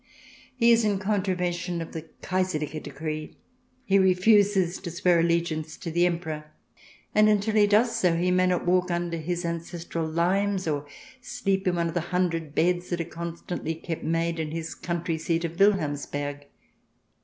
[0.29, 3.37] ''*" He is in contravention of the Kaiserliche Decree,
[3.85, 6.45] he refuses to swear alle giance to the Emperor,
[7.13, 10.87] and until he does so he may not walk under his ancestral limes, or
[11.21, 15.19] sleep in one of the hundred beds that are constantly kept "made" in his country
[15.19, 16.45] seat of Wilhelmsberg.